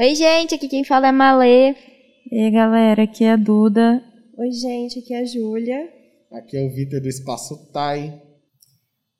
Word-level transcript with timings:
Oi, 0.00 0.14
gente, 0.14 0.54
aqui 0.54 0.66
quem 0.66 0.82
fala 0.82 1.08
é 1.08 1.12
Malê. 1.12 1.74
E 2.32 2.40
aí, 2.40 2.50
galera, 2.50 3.02
aqui 3.02 3.22
é 3.22 3.32
a 3.32 3.36
Duda. 3.36 4.02
Oi, 4.38 4.50
gente, 4.50 4.98
aqui 4.98 5.12
é 5.12 5.20
a 5.20 5.24
Júlia. 5.26 5.90
Aqui 6.32 6.56
é 6.56 6.62
o 6.62 6.70
Vitor 6.70 7.02
do 7.02 7.06
Espaço 7.06 7.70
Tai. 7.70 8.18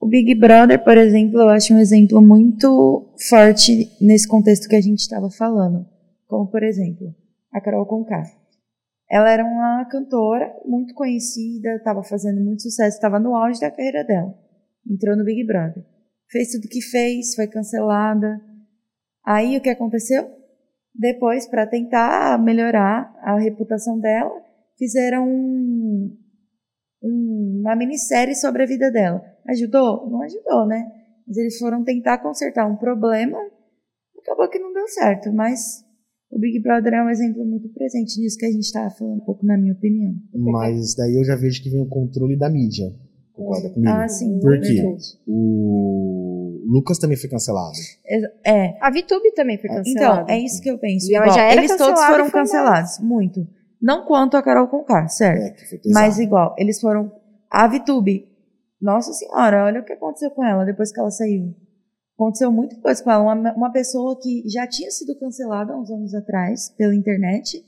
O 0.00 0.08
Big 0.08 0.34
Brother, 0.36 0.82
por 0.82 0.96
exemplo, 0.96 1.38
eu 1.38 1.50
acho 1.50 1.74
um 1.74 1.78
exemplo 1.78 2.22
muito 2.22 3.14
forte 3.28 3.90
nesse 4.00 4.26
contexto 4.26 4.70
que 4.70 4.74
a 4.74 4.80
gente 4.80 5.00
estava 5.00 5.30
falando. 5.30 5.84
Como, 6.26 6.50
por 6.50 6.62
exemplo, 6.62 7.14
a 7.52 7.60
Carol 7.60 7.84
Conká. 7.84 8.22
Ela 9.10 9.30
era 9.30 9.44
uma 9.44 9.84
cantora 9.84 10.50
muito 10.64 10.94
conhecida, 10.94 11.76
estava 11.76 12.02
fazendo 12.02 12.40
muito 12.40 12.62
sucesso, 12.62 12.96
estava 12.96 13.20
no 13.20 13.36
auge 13.36 13.60
da 13.60 13.70
carreira 13.70 14.02
dela. 14.02 14.34
Entrou 14.90 15.14
no 15.14 15.26
Big 15.26 15.44
Brother. 15.44 15.84
Fez 16.30 16.52
tudo 16.52 16.70
que 16.70 16.80
fez, 16.80 17.34
foi 17.34 17.48
cancelada. 17.48 18.40
Aí 19.22 19.58
o 19.58 19.60
que 19.60 19.68
aconteceu? 19.68 20.39
Depois, 20.94 21.46
para 21.46 21.66
tentar 21.66 22.42
melhorar 22.42 23.14
a 23.22 23.38
reputação 23.38 23.98
dela, 23.98 24.32
fizeram 24.76 25.28
um, 25.28 26.16
um, 27.02 27.60
uma 27.60 27.76
minissérie 27.76 28.34
sobre 28.34 28.62
a 28.62 28.66
vida 28.66 28.90
dela. 28.90 29.22
Ajudou? 29.48 30.08
Não 30.10 30.22
ajudou, 30.22 30.66
né? 30.66 30.90
Mas 31.26 31.36
eles 31.36 31.58
foram 31.58 31.84
tentar 31.84 32.18
consertar 32.18 32.66
um 32.66 32.76
problema, 32.76 33.38
acabou 34.18 34.48
que 34.48 34.58
não 34.58 34.72
deu 34.72 34.86
certo, 34.88 35.32
mas 35.32 35.84
o 36.30 36.38
Big 36.38 36.60
Brother 36.60 36.94
é 36.94 37.02
um 37.02 37.10
exemplo 37.10 37.44
muito 37.44 37.68
presente 37.70 38.20
nisso 38.20 38.36
que 38.38 38.46
a 38.46 38.50
gente 38.50 38.64
estava 38.64 38.90
falando 38.90 39.16
um 39.20 39.24
pouco, 39.24 39.44
na 39.44 39.56
minha 39.56 39.72
opinião. 39.72 40.14
Mas 40.34 40.94
daí 40.94 41.14
eu 41.14 41.24
já 41.24 41.36
vejo 41.36 41.62
que 41.62 41.70
vem 41.70 41.82
o 41.82 41.88
controle 41.88 42.36
da 42.36 42.48
mídia. 42.50 42.86
Concorda 43.32 43.70
comigo? 43.70 43.92
Ah, 43.92 44.08
sim. 44.08 44.38
Por 44.40 44.60
quê? 44.60 44.74
verdade. 44.74 45.04
O 46.66 46.72
Lucas 46.72 46.98
também 46.98 47.16
foi 47.16 47.28
cancelado. 47.30 47.76
É. 48.44 48.76
A 48.80 48.90
VTube 48.90 49.32
também 49.34 49.58
foi 49.58 49.70
Então, 49.70 49.82
cancelada. 49.84 50.32
é 50.32 50.38
isso 50.38 50.60
que 50.62 50.70
eu 50.70 50.78
penso. 50.78 51.10
E 51.10 51.14
ela 51.14 51.26
Igual, 51.26 51.38
já 51.38 51.44
era 51.44 51.60
eles 51.60 51.76
todos 51.76 52.00
foram 52.04 52.24
foi 52.24 52.40
cancelados, 52.40 52.98
muito. 53.00 53.46
Não 53.80 54.04
quanto 54.04 54.36
a 54.36 54.42
Carol 54.42 54.68
Conká, 54.68 55.08
certo? 55.08 55.42
É, 55.42 55.50
que 55.50 55.68
foi 55.68 55.78
pesado. 55.78 55.94
Mas 56.06 56.18
igual, 56.18 56.54
eles 56.58 56.80
foram. 56.80 57.10
A 57.50 57.66
Vitube, 57.66 58.28
nossa 58.80 59.12
senhora, 59.12 59.64
olha 59.64 59.80
o 59.80 59.84
que 59.84 59.92
aconteceu 59.92 60.30
com 60.30 60.44
ela 60.44 60.64
depois 60.64 60.92
que 60.92 61.00
ela 61.00 61.10
saiu. 61.10 61.54
Aconteceu 62.14 62.52
muita 62.52 62.76
coisa 62.80 63.02
com 63.02 63.10
ela. 63.10 63.22
Uma, 63.22 63.54
uma 63.54 63.72
pessoa 63.72 64.18
que 64.20 64.42
já 64.48 64.66
tinha 64.66 64.90
sido 64.90 65.18
cancelada 65.18 65.72
há 65.72 65.80
uns 65.80 65.90
anos 65.90 66.14
atrás 66.14 66.68
pela 66.76 66.94
internet 66.94 67.62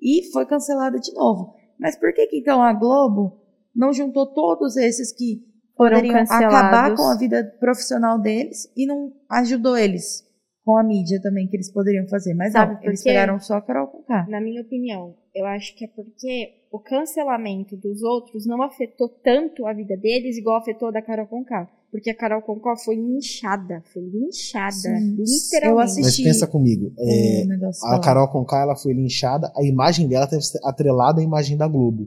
e 0.00 0.30
foi 0.32 0.46
cancelada 0.46 0.98
de 1.00 1.12
novo. 1.12 1.54
Mas 1.80 1.96
por 1.96 2.12
que, 2.14 2.26
que 2.28 2.38
então 2.38 2.62
a 2.62 2.72
Globo 2.72 3.40
não 3.74 3.92
juntou 3.92 4.32
todos 4.32 4.76
esses 4.76 5.12
que 5.12 5.42
Foram 5.78 5.96
poderiam 5.96 6.18
cancelados. 6.18 6.54
acabar 6.54 6.94
com 6.94 7.02
a 7.04 7.16
vida 7.16 7.56
profissional 7.58 8.20
deles 8.20 8.70
e 8.76 8.84
não 8.84 9.12
ajudou 9.30 9.78
eles 9.78 10.28
com 10.68 10.76
a 10.76 10.82
mídia 10.82 11.18
também 11.22 11.48
que 11.48 11.56
eles 11.56 11.72
poderiam 11.72 12.06
fazer? 12.08 12.34
Mas 12.34 12.52
Sabe 12.52 12.74
não, 12.74 12.82
eles 12.82 13.02
pegaram 13.02 13.40
só 13.40 13.54
a 13.54 13.62
Carol 13.62 13.86
Conká. 13.86 14.26
Na 14.28 14.38
minha 14.38 14.60
opinião, 14.60 15.14
eu 15.34 15.46
acho 15.46 15.74
que 15.74 15.86
é 15.86 15.88
porque 15.88 16.50
o 16.70 16.78
cancelamento 16.78 17.74
dos 17.74 18.02
outros 18.02 18.46
não 18.46 18.62
afetou 18.62 19.08
tanto 19.08 19.66
a 19.66 19.72
vida 19.72 19.96
deles 19.96 20.36
igual 20.36 20.58
afetou 20.58 20.88
a 20.88 20.90
da 20.90 21.00
Carol 21.00 21.26
Conká. 21.26 21.66
Porque 21.90 22.10
a 22.10 22.14
Carol 22.14 22.42
Conká 22.42 22.76
foi 22.76 22.96
linchada, 22.96 23.82
foi 23.94 24.02
linchada, 24.02 24.72
Sim. 24.72 25.16
literalmente. 25.16 25.64
Eu 25.64 25.74
Mas 25.76 25.90
assisti 25.98 26.22
pensa 26.22 26.46
comigo. 26.46 26.92
é, 26.98 27.44
a. 27.84 27.98
Carol 28.00 28.28
Conká 28.28 28.60
ela 28.60 28.76
foi 28.76 28.92
linchada, 28.92 29.50
a 29.56 29.64
imagem 29.64 30.06
dela 30.06 30.26
teve 30.26 30.42
atrelada 30.64 31.22
à 31.22 31.24
imagem 31.24 31.56
da 31.56 31.66
Globo. 31.66 32.06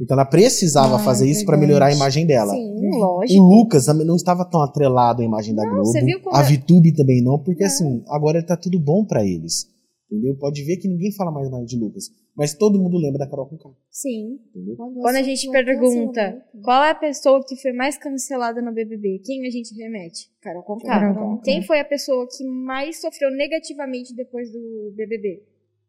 Então 0.00 0.14
ela 0.16 0.24
precisava 0.24 0.96
Ah, 0.96 0.98
fazer 0.98 1.28
isso 1.28 1.44
para 1.44 1.58
melhorar 1.58 1.86
a 1.86 1.92
imagem 1.92 2.24
dela. 2.26 2.52
Sim, 2.54 2.74
O 2.88 2.96
lógico. 2.96 3.40
Lucas 3.42 3.84
também 3.84 4.06
não 4.06 4.16
estava 4.16 4.44
tão 4.46 4.62
atrelado 4.62 5.20
à 5.20 5.24
imagem 5.24 5.54
da 5.54 5.62
Não, 5.62 5.70
Globo. 5.72 5.86
você 5.86 6.00
viu 6.02 6.20
como 6.20 6.34
a 6.34 6.40
é- 6.40 6.44
Vitube 6.44 6.94
também 6.94 7.22
não, 7.22 7.38
porque 7.38 7.62
Não. 7.62 7.66
assim, 7.70 8.02
agora 8.08 8.42
tá 8.44 8.56
tudo 8.56 8.78
bom 8.80 9.04
pra 9.04 9.22
eles. 9.24 9.68
Entendeu? 10.10 10.34
Pode 10.36 10.64
ver 10.64 10.76
que 10.78 10.88
ninguém 10.88 11.12
fala 11.12 11.30
mais 11.30 11.48
mais 11.50 11.66
de 11.66 11.76
Lucas. 11.78 12.10
Mas 12.36 12.52
todo 12.54 12.80
mundo 12.80 12.96
lembra 12.96 13.18
da 13.18 13.28
Carol 13.28 13.46
Conká. 13.46 13.68
Sim. 13.90 14.40
Entendeu? 14.54 14.74
Quando 14.76 15.14
a 15.16 15.22
gente 15.22 15.48
pergunta 15.50 16.42
qual 16.64 16.82
é 16.82 16.90
a 16.90 16.94
pessoa 16.96 17.44
que 17.46 17.54
foi 17.56 17.72
mais 17.72 17.96
cancelada 17.96 18.60
no 18.60 18.72
BBB, 18.72 19.20
quem 19.24 19.46
a 19.46 19.50
gente 19.50 19.72
remete? 19.76 20.28
Carol 20.40 20.62
Conká. 20.64 20.88
Carol 20.88 21.14
Conká. 21.14 21.42
Quem 21.44 21.62
foi 21.62 21.78
a 21.78 21.84
pessoa 21.84 22.26
que 22.26 22.42
mais 22.44 23.00
sofreu 23.00 23.30
negativamente 23.30 24.12
depois 24.16 24.50
do 24.50 24.92
BBB? 24.96 25.42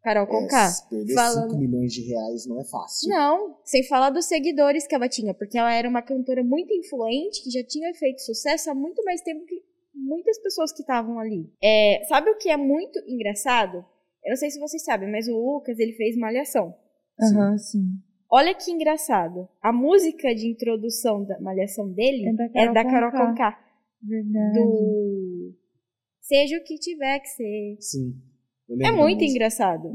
Carol 0.04 0.26
Conká. 0.28 0.68
É, 0.70 0.90
perder 0.90 1.14
Falando- 1.14 1.52
5 1.52 1.58
milhões 1.60 1.94
de 1.94 2.02
reais 2.08 2.48
não 2.48 2.60
é 2.60 2.64
fácil. 2.66 3.10
Não, 3.10 3.58
sem 3.64 3.84
falar 3.88 4.10
dos 4.10 4.26
seguidores 4.26 4.88
que 4.88 4.96
ela 4.96 5.08
tinha, 5.08 5.34
porque 5.34 5.58
ela 5.58 5.74
era 5.74 5.88
uma 5.88 6.02
cantora 6.02 6.44
muito 6.44 6.74
influente, 6.74 7.44
que 7.44 7.52
já 7.52 7.64
tinha 7.64 7.94
feito 7.94 8.22
sucesso 8.22 8.70
há 8.72 8.76
muito 8.76 9.04
mais 9.04 9.22
tempo 9.22 9.46
que 9.46 9.62
muitas 9.94 10.40
pessoas 10.42 10.72
que 10.72 10.82
estavam 10.82 11.20
ali. 11.20 11.52
É, 11.64 12.04
sabe 12.08 12.30
o 12.32 12.38
que 12.38 12.50
é 12.50 12.58
muito 12.58 13.00
engraçado? 13.08 13.86
Eu 14.24 14.30
não 14.30 14.36
sei 14.38 14.50
se 14.50 14.60
vocês 14.60 14.84
sabem, 14.84 15.12
mas 15.12 15.28
o 15.28 15.36
Lucas, 15.38 15.78
ele 15.80 15.94
fez 15.94 16.18
Malhação. 16.18 16.74
Aham, 17.20 17.58
sim. 17.58 17.84
Olha 18.32 18.56
que 18.56 18.72
engraçado. 18.72 19.48
A 19.62 19.74
música 19.74 20.34
de 20.34 20.48
introdução 20.48 21.24
da 21.26 21.40
Malhação 21.42 21.92
dele 21.92 22.30
É 22.30 22.34
da 22.34 22.46
é 22.46 22.50
Carol 22.50 22.74
da 22.74 22.84
Carol 22.86 23.12
Conká. 23.12 23.28
Conká. 23.52 23.60
Verdade. 24.02 24.54
Do 24.60 25.54
Seja 26.22 26.58
o 26.58 26.64
que 26.64 26.76
tiver 26.76 27.20
que 27.20 27.28
ser. 27.28 27.78
Sim. 27.80 28.14
É 28.80 28.92
muito 28.92 29.24
engraçado. 29.24 29.92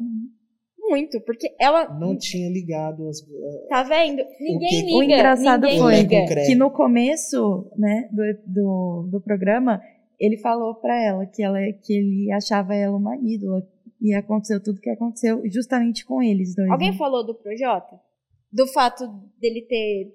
Muito, 0.78 1.20
porque 1.22 1.54
ela... 1.59 1.88
Não 1.98 2.16
tinha 2.16 2.48
ligado 2.48 3.09
as. 3.09 3.20
Tá 3.69 3.82
vendo? 3.82 4.22
Ninguém 4.38 4.69
que- 4.69 4.82
liga. 4.82 4.97
O 4.97 5.03
engraçado 5.03 5.62
ninguém 5.62 5.81
foi 5.81 5.94
liga. 5.97 6.47
que 6.47 6.54
no 6.54 6.70
começo, 6.70 7.69
né, 7.76 8.09
do, 8.12 8.22
do, 8.47 9.09
do 9.10 9.20
programa, 9.20 9.82
ele 10.19 10.36
falou 10.38 10.76
pra 10.76 10.97
ela 11.03 11.26
que 11.26 11.42
ela 11.42 11.59
que 11.82 11.92
ele 11.92 12.32
achava 12.32 12.75
ela 12.75 12.97
uma 12.97 13.16
ídola 13.16 13.66
e 14.00 14.15
aconteceu 14.15 14.62
tudo 14.62 14.81
que 14.81 14.91
aconteceu 14.91 15.42
justamente 15.50 16.04
com 16.04 16.22
eles 16.22 16.54
dois. 16.54 16.70
Alguém 16.70 16.92
né? 16.92 16.97
falou 16.97 17.26
do 17.26 17.34
Projota? 17.34 18.00
Do 18.53 18.66
fato 18.69 19.04
dele 19.41 19.62
ter 19.62 20.12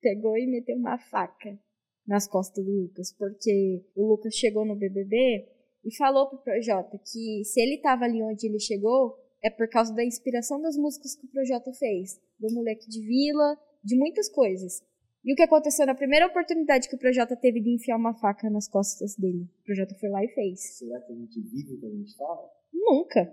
pegou 0.00 0.36
e 0.36 0.46
meteu 0.46 0.76
uma 0.76 0.98
faca 0.98 1.58
nas 2.06 2.26
costas 2.26 2.64
do 2.64 2.70
Lucas, 2.70 3.14
porque 3.16 3.84
o 3.94 4.08
Lucas 4.08 4.34
chegou 4.34 4.64
no 4.64 4.74
BBB 4.74 5.46
e 5.84 5.94
falou 5.96 6.28
pro 6.28 6.38
Projota 6.38 6.98
que 6.98 7.44
se 7.44 7.60
ele 7.60 7.78
tava 7.78 8.04
ali 8.04 8.22
onde 8.22 8.46
ele 8.46 8.60
chegou 8.60 9.16
é 9.42 9.50
por 9.50 9.68
causa 9.68 9.92
da 9.92 10.04
inspiração 10.04 10.60
das 10.62 10.76
músicas 10.76 11.16
que 11.16 11.26
o 11.26 11.30
Projota 11.30 11.72
fez, 11.72 12.20
do 12.38 12.52
moleque 12.54 12.88
de 12.88 13.00
vila, 13.00 13.58
de 13.82 13.96
muitas 13.96 14.28
coisas. 14.28 14.80
E 15.24 15.32
o 15.32 15.36
que 15.36 15.42
aconteceu 15.42 15.86
na 15.86 15.94
primeira 15.94 16.26
oportunidade 16.26 16.88
que 16.88 16.96
o 16.96 16.98
Projota 16.98 17.36
teve 17.36 17.60
de 17.60 17.74
enfiar 17.74 17.96
uma 17.96 18.14
faca 18.14 18.50
nas 18.50 18.68
costas 18.68 19.16
dele? 19.16 19.48
O 19.62 19.64
Projota 19.64 19.94
foi 20.00 20.08
lá 20.08 20.24
e 20.24 20.28
fez. 20.28 20.78
Será 20.78 21.00
que 21.00 21.12
a 21.12 21.16
gente 21.16 21.40
vive 21.40 21.74
o 21.74 21.80
que 21.80 21.86
a 21.86 21.90
gente 21.90 22.16
fala? 22.16 22.50
Nunca. 22.72 23.32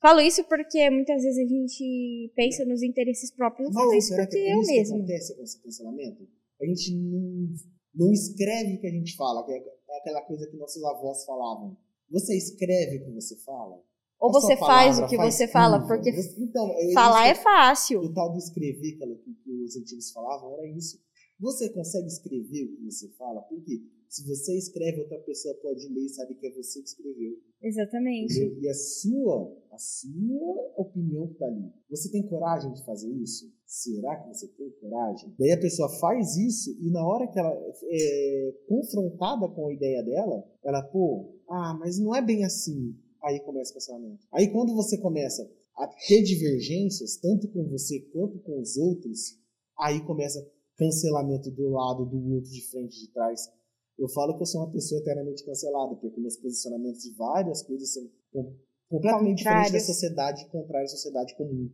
Falo 0.00 0.20
isso 0.20 0.44
porque 0.44 0.88
muitas 0.88 1.22
vezes 1.22 1.38
a 1.38 1.48
gente 1.48 2.32
pensa 2.34 2.64
nos 2.64 2.82
interesses 2.82 3.30
próprios. 3.30 3.68
Eu 3.68 3.74
falo 3.74 3.92
isso 3.94 4.08
será 4.08 4.26
que 4.26 4.36
porque 4.36 4.48
é 4.48 4.54
eu 4.54 4.60
isso 4.60 4.70
que 4.70 4.76
mesma. 4.78 4.96
acontece 4.96 5.36
com 5.36 5.42
esse 5.42 5.62
cancelamento? 5.62 6.28
A 6.60 6.64
gente 6.64 6.94
não, 6.94 7.48
não 7.94 8.12
escreve 8.12 8.74
o 8.74 8.80
que 8.80 8.86
a 8.86 8.90
gente 8.90 9.16
fala, 9.16 9.44
que 9.44 9.52
é 9.52 9.60
aquela 9.98 10.22
coisa 10.22 10.46
que 10.46 10.56
nossos 10.56 10.82
avós 10.84 11.24
falavam. 11.24 11.76
Você 12.10 12.36
escreve 12.36 12.98
o 12.98 13.04
que 13.06 13.10
você 13.12 13.36
fala? 13.36 13.80
Ou 14.18 14.30
você 14.32 14.56
faz 14.56 14.98
o 14.98 15.06
que 15.06 15.16
faz 15.16 15.34
você 15.34 15.48
fala, 15.48 15.78
curva. 15.80 15.94
porque 15.94 16.10
então, 16.10 16.70
é 16.76 16.92
falar 16.92 17.26
é 17.28 17.34
fácil. 17.34 18.00
O 18.00 18.12
tal 18.12 18.30
do 18.32 18.38
escrever 18.38 18.98
que, 18.98 19.34
que- 19.34 19.62
os 19.64 19.76
antigos 19.76 20.10
falavam 20.10 20.52
era 20.54 20.66
isso. 20.68 21.00
Você 21.38 21.70
consegue 21.70 22.06
escrever 22.06 22.64
o 22.64 22.76
que 22.76 22.84
você 22.90 23.08
fala? 23.16 23.40
Porque 23.42 23.82
se 24.10 24.26
você 24.26 24.58
escreve, 24.58 25.02
outra 25.02 25.20
pessoa 25.20 25.54
pode 25.62 25.86
ler 25.88 26.06
e 26.06 26.08
sabe 26.08 26.34
que 26.34 26.44
é 26.44 26.50
você 26.50 26.82
que 26.82 26.88
escreveu. 26.88 27.38
Exatamente. 27.62 28.34
Entendeu? 28.34 28.60
E 28.60 28.68
a 28.68 28.74
sua, 28.74 29.56
a 29.70 29.78
sua 29.78 30.72
opinião 30.76 31.28
que 31.28 31.34
tá 31.34 31.46
ali. 31.46 31.72
Você 31.88 32.10
tem 32.10 32.26
coragem 32.26 32.72
de 32.72 32.84
fazer 32.84 33.08
isso? 33.08 33.48
Será 33.64 34.16
que 34.16 34.34
você 34.34 34.48
tem 34.48 34.68
coragem? 34.80 35.32
Daí 35.38 35.52
a 35.52 35.60
pessoa 35.60 35.88
faz 36.00 36.36
isso 36.36 36.76
e 36.80 36.90
na 36.90 37.06
hora 37.06 37.28
que 37.28 37.38
ela 37.38 37.56
é 37.84 38.54
confrontada 38.66 39.48
com 39.48 39.68
a 39.68 39.72
ideia 39.72 40.02
dela, 40.02 40.44
ela, 40.64 40.82
pô, 40.82 41.32
ah, 41.48 41.76
mas 41.78 41.96
não 42.00 42.12
é 42.12 42.20
bem 42.20 42.44
assim. 42.44 42.96
Aí 43.22 43.38
começa 43.38 43.70
o 43.70 43.74
cancelamento. 43.74 44.26
Aí 44.32 44.50
quando 44.50 44.74
você 44.74 44.98
começa 44.98 45.48
a 45.76 45.86
ter 45.86 46.24
divergências, 46.24 47.16
tanto 47.18 47.46
com 47.46 47.64
você 47.68 48.00
quanto 48.12 48.40
com 48.40 48.60
os 48.60 48.76
outros, 48.76 49.38
aí 49.78 50.04
começa 50.04 50.44
cancelamento 50.76 51.50
do 51.50 51.68
lado, 51.68 52.06
do 52.06 52.34
outro, 52.34 52.50
de 52.50 52.66
frente, 52.70 52.98
de 52.98 53.12
trás. 53.12 53.48
Eu 54.00 54.08
falo 54.08 54.34
que 54.36 54.42
eu 54.42 54.46
sou 54.46 54.62
uma 54.62 54.72
pessoa 54.72 55.00
eternamente 55.00 55.44
cancelada, 55.44 55.94
porque 55.96 56.18
meus 56.20 56.36
posicionamentos 56.36 57.02
de 57.02 57.12
várias 57.16 57.62
coisas 57.62 57.92
são 57.92 58.02
com- 58.32 58.54
completamente 58.88 59.38
diferentes 59.38 59.72
da 59.72 59.80
sociedade, 59.80 60.46
contrários 60.50 60.92
à 60.92 60.96
sociedade 60.96 61.36
comum. 61.36 61.68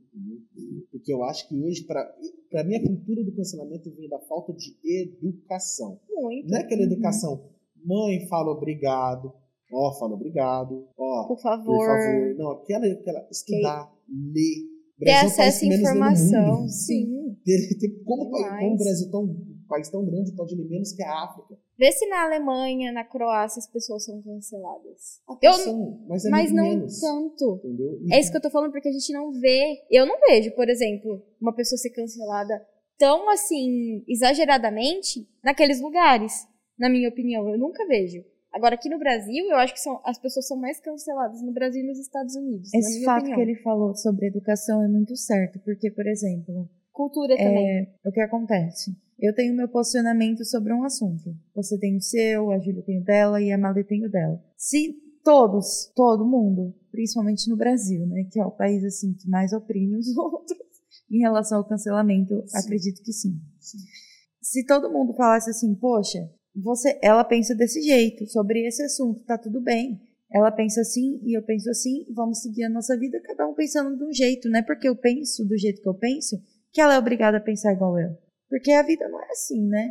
Porque 0.90 1.12
eu 1.12 1.22
acho 1.22 1.48
que 1.48 1.62
hoje, 1.62 1.84
para 1.84 2.64
mim, 2.64 2.74
a 2.74 2.82
cultura 2.86 3.22
do 3.24 3.32
cancelamento 3.34 3.90
vem 3.94 4.08
da 4.08 4.18
falta 4.20 4.52
de 4.52 4.76
educação. 4.84 6.00
Muito. 6.10 6.48
Não 6.48 6.58
é 6.58 6.62
aquela 6.62 6.82
educação, 6.82 7.44
mãe 7.84 8.26
fala 8.28 8.50
obrigado, 8.50 9.32
ó, 9.72 9.92
fala 9.98 10.14
obrigado, 10.14 10.86
ó, 10.98 11.28
Por 11.28 11.40
favor. 11.40 11.64
por 11.76 11.86
favor. 11.86 12.34
Não, 12.36 12.50
aquela, 12.50 12.86
aquela 12.86 13.28
estudar, 13.30 13.92
ler. 14.08 14.76
O 14.96 15.04
Ter 15.04 15.10
é 15.10 15.20
acesso 15.20 15.60
que 15.60 15.72
à 15.72 15.76
informação. 15.76 16.68
Sim. 16.68 17.36
Ter- 17.44 17.78
ter- 17.78 18.02
como, 18.04 18.30
como 18.30 18.74
o 18.74 18.78
Brasil 18.78 19.06
é 19.06 19.10
tão, 19.10 19.26
um 19.66 19.68
país 19.68 19.90
tão 19.90 20.04
grande 20.04 20.32
pode 20.32 20.54
ler 20.54 20.64
menos 20.68 20.92
que 20.92 21.02
a 21.02 21.24
África? 21.24 21.58
Vê 21.78 21.90
se 21.92 22.06
na 22.06 22.24
Alemanha, 22.24 22.92
na 22.92 23.04
Croácia, 23.04 23.58
as 23.58 23.66
pessoas 23.66 24.04
são 24.04 24.22
canceladas. 24.22 25.20
Até 25.28 25.48
Eu- 25.48 25.52
são, 25.54 26.04
mas 26.08 26.24
é 26.24 26.30
Mas 26.30 26.52
não 26.52 26.62
menos, 26.64 27.00
tanto. 27.00 27.60
Entendeu? 27.64 27.98
E- 28.02 28.14
É 28.14 28.20
isso 28.20 28.30
que 28.30 28.36
eu 28.36 28.42
tô 28.42 28.50
falando, 28.50 28.70
porque 28.72 28.88
a 28.88 28.92
gente 28.92 29.12
não 29.12 29.32
vê. 29.32 29.82
Eu 29.90 30.06
não 30.06 30.18
vejo, 30.20 30.52
por 30.54 30.68
exemplo, 30.68 31.22
uma 31.40 31.52
pessoa 31.54 31.78
ser 31.78 31.90
cancelada 31.90 32.64
tão 32.98 33.28
assim, 33.28 34.02
exageradamente, 34.08 35.28
naqueles 35.44 35.80
lugares. 35.80 36.46
Na 36.78 36.88
minha 36.88 37.08
opinião, 37.08 37.48
eu 37.48 37.58
nunca 37.58 37.86
vejo. 37.86 38.24
Agora, 38.52 38.74
aqui 38.74 38.88
no 38.88 38.98
Brasil, 38.98 39.44
eu 39.50 39.56
acho 39.56 39.74
que 39.74 39.80
são, 39.80 40.00
as 40.04 40.18
pessoas 40.18 40.46
são 40.46 40.56
mais 40.56 40.80
canceladas 40.80 41.42
no 41.42 41.52
Brasil 41.52 41.82
e 41.82 41.86
nos 41.86 41.98
Estados 41.98 42.34
Unidos. 42.36 42.70
na 42.72 42.78
Esse 42.78 42.94
minha 43.00 43.04
fato 43.04 43.20
opinião. 43.24 43.36
que 43.36 43.42
ele 43.50 43.54
falou 43.62 43.94
sobre 43.94 44.28
educação 44.28 44.82
é 44.82 44.88
muito 44.88 45.14
certo, 45.16 45.58
porque, 45.64 45.90
por 45.90 46.06
exemplo, 46.06 46.66
Cultura 46.92 47.36
também. 47.36 47.80
é, 47.80 47.88
o 48.08 48.10
que 48.10 48.20
acontece? 48.20 48.96
Eu 49.18 49.34
tenho 49.34 49.54
meu 49.54 49.68
posicionamento 49.68 50.44
sobre 50.44 50.72
um 50.72 50.84
assunto. 50.84 51.34
Você 51.54 51.78
tem 51.78 51.96
o 51.96 52.00
seu, 52.00 52.50
a 52.50 52.58
Júlia 52.58 52.82
tem 52.82 53.00
o 53.00 53.04
dela 53.04 53.40
e 53.40 53.50
a 53.50 53.58
Malê 53.58 53.82
tem 53.82 54.04
o 54.04 54.10
dela. 54.10 54.42
Se 54.56 54.94
todos, 55.24 55.90
todo 55.94 56.26
mundo, 56.26 56.74
principalmente 56.90 57.48
no 57.48 57.56
Brasil, 57.56 58.06
né, 58.06 58.28
que 58.30 58.38
é 58.38 58.44
o 58.44 58.50
país 58.50 58.84
assim 58.84 59.14
que 59.14 59.28
mais 59.28 59.52
oprime 59.52 59.96
os 59.96 60.06
outros 60.16 60.58
em 61.10 61.18
relação 61.18 61.58
ao 61.58 61.68
cancelamento, 61.68 62.42
Sim. 62.46 62.58
acredito 62.58 63.02
que 63.02 63.12
sim. 63.12 63.40
Sim. 63.60 63.78
Se 64.42 64.64
todo 64.66 64.92
mundo 64.92 65.14
falasse 65.14 65.50
assim, 65.50 65.74
poxa, 65.74 66.30
você, 66.54 66.98
ela 67.02 67.24
pensa 67.24 67.54
desse 67.54 67.80
jeito 67.82 68.26
sobre 68.26 68.66
esse 68.66 68.82
assunto, 68.82 69.24
tá 69.24 69.36
tudo 69.36 69.60
bem. 69.60 70.00
Ela 70.32 70.50
pensa 70.50 70.80
assim 70.80 71.20
e 71.22 71.36
eu 71.36 71.42
penso 71.42 71.70
assim, 71.70 72.04
vamos 72.14 72.40
seguir 72.40 72.64
a 72.64 72.70
nossa 72.70 72.96
vida, 72.98 73.20
cada 73.22 73.46
um 73.46 73.54
pensando 73.54 73.96
de 73.96 74.04
um 74.04 74.12
jeito, 74.12 74.48
não 74.48 74.58
é 74.58 74.62
porque 74.62 74.88
eu 74.88 74.96
penso 74.96 75.44
do 75.44 75.56
jeito 75.56 75.80
que 75.80 75.88
eu 75.88 75.94
penso 75.94 76.36
que 76.72 76.80
ela 76.80 76.94
é 76.94 76.98
obrigada 76.98 77.38
a 77.38 77.40
pensar 77.40 77.72
igual 77.72 77.98
eu. 77.98 78.16
Porque 78.48 78.70
a 78.72 78.82
vida 78.82 79.08
não 79.08 79.20
é 79.20 79.26
assim, 79.30 79.66
né? 79.66 79.90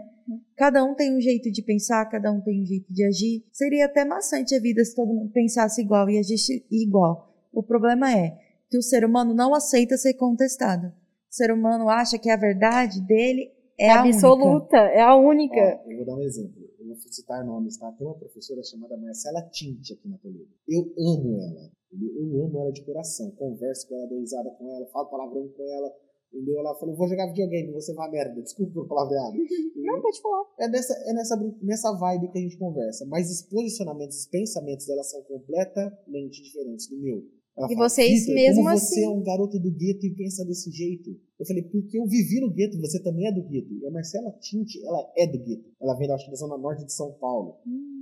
Cada 0.58 0.84
um 0.84 0.96
tem 0.96 1.16
um 1.16 1.22
jeito 1.22 1.52
de 1.52 1.62
pensar, 1.62 2.06
cada 2.06 2.32
um 2.32 2.42
tem 2.42 2.62
um 2.62 2.66
jeito 2.66 2.92
de 2.92 3.04
agir. 3.06 3.46
Seria 3.52 3.86
até 3.86 4.06
maçante 4.06 4.56
a 4.56 4.60
vida 4.60 4.84
se 4.84 4.96
todo 4.96 5.14
mundo 5.14 5.32
pensasse 5.32 5.82
igual 5.82 6.10
e 6.10 6.18
agisse 6.18 6.66
igual. 6.72 7.34
O 7.54 7.62
problema 7.62 8.12
é 8.12 8.38
que 8.70 8.78
o 8.78 8.82
ser 8.82 9.06
humano 9.06 9.34
não 9.34 9.54
aceita 9.54 9.98
ser 9.98 10.14
contestado. 10.16 10.88
O 10.88 11.36
ser 11.36 11.52
humano 11.52 11.90
acha 11.90 12.18
que 12.18 12.30
a 12.30 12.38
verdade 12.38 13.06
dele 13.06 13.52
é, 13.78 13.92
a 13.92 14.02
única. 14.02 14.16
absoluta, 14.16 14.78
é 14.78 15.02
a 15.02 15.16
única. 15.16 15.82
Ó, 15.86 15.92
eu 15.92 15.98
vou 15.98 16.06
dar 16.06 16.16
um 16.16 16.22
exemplo. 16.22 16.64
Eu 16.80 16.88
vou 16.88 16.96
citar 16.96 17.44
nomes, 17.44 17.78
tá? 17.78 17.92
Tem 17.92 18.08
uma 18.08 18.18
professora 18.18 18.64
chamada 18.64 18.96
Marcela 18.98 19.42
Tinte 19.50 19.94
aqui 19.94 20.08
na 20.08 20.18
Toledo. 20.18 20.48
Eu 20.68 20.94
amo 20.98 21.42
ela. 21.42 21.72
entendeu? 21.92 22.38
Eu 22.38 22.46
amo 22.46 22.60
ela 22.62 22.72
de 22.72 22.84
coração. 22.84 23.32
Converso 23.32 23.88
com 23.88 23.96
ela, 23.96 24.08
dou 24.08 24.20
risada 24.20 24.50
com 24.52 24.72
ela, 24.72 24.86
falo 24.88 25.10
palavrão 25.10 25.48
com 25.50 25.64
ela. 25.64 25.94
Entendeu? 26.36 26.60
Ela 26.60 26.76
falou, 26.76 26.96
vou 26.98 27.08
jogar 27.08 27.28
videogame, 27.28 27.72
você 27.72 27.94
vai 27.94 28.12
merda. 28.12 28.42
Desculpa 28.42 28.74
pelo 28.74 28.88
palavreado. 28.88 29.38
Não, 29.76 30.02
pode 30.02 30.22
falar. 30.22 30.44
É 30.60 30.68
nessa, 30.68 30.94
é 30.94 31.14
nessa, 31.14 31.56
nessa 31.62 31.92
vibe 31.94 32.30
que 32.32 32.38
a 32.38 32.42
gente 32.42 32.58
conversa. 32.58 33.06
Mas 33.06 33.32
os 33.32 33.42
posicionamentos, 33.44 34.18
os 34.18 34.26
pensamentos 34.28 34.86
dela 34.86 35.04
são 35.04 35.22
completamente 35.24 36.44
diferentes 36.44 36.90
do 36.90 36.98
meu. 37.00 37.24
Ela 37.58 37.72
E 37.72 37.76
vocês 37.76 38.20
"Vitor, 38.26 38.36
mesmo 38.36 38.56
como 38.64 38.70
assim- 38.76 38.96
você 38.96 39.04
é 39.06 39.10
um 39.10 39.24
garoto 39.24 39.58
do 39.58 39.72
gueto 39.72 40.06
e 40.06 40.14
pensa 40.14 40.44
desse 40.44 40.70
jeito. 40.72 41.10
Eu 41.40 41.46
falei, 41.46 41.64
porque 41.64 41.98
eu 41.98 42.06
vivi 42.06 42.42
no 42.42 42.52
gueto, 42.52 42.78
você 42.82 43.02
também 43.02 43.28
é 43.28 43.32
do 43.32 43.44
gueto. 43.44 43.74
E 43.74 43.86
a 43.88 43.92
Marcela 43.92 44.30
Tinte, 44.42 44.78
ela 44.86 45.10
é 45.16 45.26
do 45.26 45.40
gueto. 45.42 45.64
Ela 45.82 45.94
vem, 45.96 46.12
acho 46.12 46.26
que 46.26 46.32
da 46.32 46.38
zona 46.38 46.58
norte 46.58 46.84
de 46.84 46.92
São 46.92 47.14
Paulo. 47.14 47.56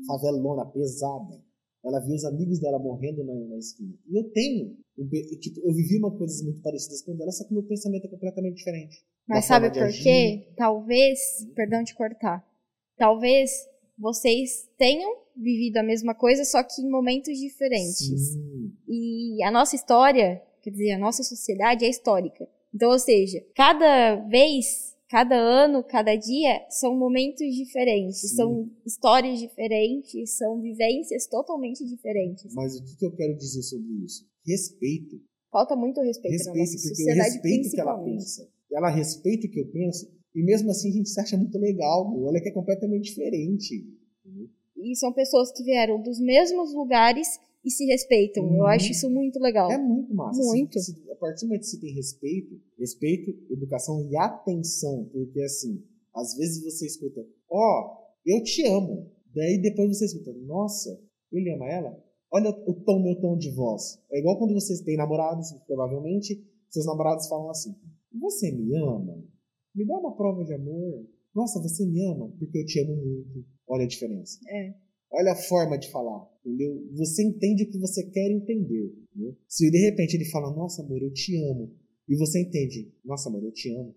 Favelona, 0.07 0.65
pesada. 0.65 1.39
Ela 1.85 1.99
viu 1.99 2.15
os 2.15 2.23
amigos 2.25 2.59
dela 2.59 2.79
morrendo 2.79 3.23
na, 3.23 3.33
na 3.33 3.57
esquina. 3.57 3.93
E 4.09 4.17
eu 4.17 4.23
tenho. 4.31 4.77
um 4.97 5.07
pe- 5.07 5.37
tipo, 5.39 5.59
eu 5.67 5.73
vivi 5.73 5.97
uma 5.97 6.15
coisas 6.17 6.41
muito 6.43 6.61
parecidas 6.61 7.01
com 7.01 7.13
ela, 7.21 7.31
só 7.31 7.45
que 7.45 7.53
meu 7.53 7.63
pensamento 7.63 8.05
é 8.05 8.09
completamente 8.09 8.55
diferente. 8.55 9.03
Mas 9.27 9.45
sabe 9.45 9.69
por 9.71 9.89
quê? 9.91 10.47
Talvez, 10.55 11.19
perdão 11.55 11.83
de 11.83 11.93
cortar, 11.95 12.45
talvez 12.97 13.51
vocês 13.97 14.69
tenham 14.77 15.09
vivido 15.35 15.77
a 15.77 15.83
mesma 15.83 16.13
coisa, 16.15 16.43
só 16.45 16.61
que 16.63 16.81
em 16.81 16.89
momentos 16.89 17.37
diferentes. 17.37 17.97
Sim. 17.97 18.71
E 18.87 19.43
a 19.43 19.51
nossa 19.51 19.75
história, 19.75 20.41
quer 20.61 20.69
dizer, 20.71 20.91
a 20.91 20.97
nossa 20.97 21.23
sociedade 21.23 21.85
é 21.85 21.89
histórica. 21.89 22.47
Então, 22.73 22.89
ou 22.91 22.99
seja, 22.99 23.43
cada 23.55 24.15
vez, 24.27 24.92
cada 25.13 25.35
ano, 25.37 25.83
cada 25.83 26.15
dia 26.15 26.65
são 26.71 26.97
momentos 26.97 27.45
diferentes, 27.55 28.21
Sim. 28.21 28.35
são 28.35 28.71
histórias 28.83 29.37
diferentes, 29.39 30.35
são 30.35 30.59
vivências 30.59 31.27
totalmente 31.27 31.85
diferentes. 31.85 32.51
Mas 32.55 32.75
o 32.79 32.83
que, 32.83 32.95
que 32.97 33.05
eu 33.05 33.15
quero 33.15 33.37
dizer 33.37 33.61
sobre 33.61 33.93
isso? 34.03 34.25
Respeito. 34.43 35.21
Falta 35.51 35.75
muito 35.75 36.01
respeito, 36.01 36.31
na 36.31 36.37
Respeito, 36.51 36.57
nossa 36.57 36.71
porque 36.71 36.87
eu 36.87 36.95
sociedade, 36.95 37.29
respeito 37.31 37.67
o 37.67 37.71
que 37.71 37.79
ela 37.79 38.03
pensa. 38.03 38.49
Ela 38.71 38.89
respeita 38.89 39.45
o 39.45 39.51
que 39.51 39.59
eu 39.59 39.67
penso, 39.71 40.11
e 40.33 40.43
mesmo 40.43 40.71
assim 40.71 40.89
a 40.89 40.93
gente 40.93 41.09
se 41.09 41.19
acha 41.21 41.37
muito 41.37 41.59
legal. 41.59 42.11
Olha 42.23 42.41
que 42.41 42.49
é 42.49 42.51
completamente 42.51 43.03
diferente. 43.03 43.85
E 44.75 44.95
são 44.95 45.13
pessoas 45.13 45.51
que 45.51 45.63
vieram 45.63 46.01
dos 46.01 46.19
mesmos 46.19 46.73
lugares 46.73 47.27
e 47.63 47.69
se 47.69 47.85
respeitam. 47.85 48.43
Eu 48.47 48.61
Uhum. 48.63 48.65
acho 48.65 48.91
isso 48.91 49.07
muito 49.11 49.39
legal. 49.39 49.71
É 49.71 49.77
muito 49.77 50.11
massa. 50.15 50.41
Se- 50.41 50.47
Muito. 50.49 50.79
se- 50.79 51.11
a 51.11 51.15
partir 51.15 51.41
do 51.45 51.49
momento 51.49 51.61
que 51.61 51.67
você 51.67 51.79
tem 51.79 51.93
respeito, 51.93 52.59
respeito, 52.83 53.31
educação 53.49 54.05
e 54.09 54.15
atenção, 54.17 55.09
porque 55.11 55.41
assim, 55.41 55.81
às 56.13 56.35
vezes 56.35 56.61
você 56.63 56.85
escuta, 56.85 57.25
ó, 57.49 57.97
eu 58.25 58.43
te 58.43 58.65
amo. 58.67 59.09
Daí 59.33 59.57
depois 59.61 59.97
você 59.97 60.05
escuta, 60.05 60.31
nossa, 60.45 61.01
ele 61.31 61.49
ama 61.51 61.67
ela? 61.69 62.03
Olha 62.31 62.49
o 62.49 62.73
tom, 62.73 63.01
meu 63.01 63.19
tom 63.19 63.37
de 63.37 63.51
voz. 63.51 63.99
É 64.11 64.19
igual 64.19 64.37
quando 64.37 64.53
vocês 64.53 64.81
têm 64.81 64.97
namorados, 64.97 65.51
provavelmente, 65.65 66.45
seus 66.69 66.85
namorados 66.85 67.27
falam 67.27 67.49
assim, 67.49 67.73
você 68.19 68.51
me 68.51 68.75
ama? 68.77 69.23
Me 69.73 69.85
dá 69.85 69.97
uma 69.97 70.15
prova 70.15 70.43
de 70.43 70.53
amor. 70.53 71.05
Nossa, 71.33 71.59
você 71.61 71.85
me 71.85 72.03
ama? 72.05 72.29
Porque 72.37 72.59
eu 72.59 72.65
te 72.65 72.79
amo 72.79 72.95
muito. 72.95 73.45
Olha 73.67 73.85
a 73.85 73.87
diferença. 73.87 74.39
É. 74.47 74.75
Olha 75.11 75.31
a 75.31 75.35
forma 75.35 75.77
de 75.77 75.91
falar, 75.91 76.27
entendeu? 76.43 76.87
Você 76.95 77.23
entende 77.23 77.63
o 77.63 77.69
que 77.69 77.77
você 77.77 78.03
quer 78.09 78.31
entender, 78.31 78.95
entendeu? 79.11 79.35
Se 79.47 79.69
de 79.69 79.77
repente 79.77 80.15
ele 80.15 80.25
fala, 80.25 80.55
nossa 80.55 80.81
amor, 80.81 81.01
eu 81.01 81.13
te 81.13 81.35
amo, 81.51 81.71
e 82.13 82.17
você 82.17 82.41
entende, 82.41 82.93
nossa 83.03 83.27
amor, 83.27 83.43
eu 83.43 83.51
te 83.51 83.73
amo, 83.73 83.95